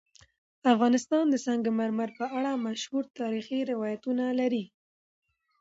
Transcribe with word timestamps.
افغانستان 0.73 1.25
د 1.29 1.35
سنگ 1.45 1.63
مرمر 1.79 2.09
په 2.19 2.25
اړه 2.37 2.51
مشهور 2.67 3.03
تاریخی 3.19 3.59
روایتونه 3.71 4.25
لري. 4.39 4.65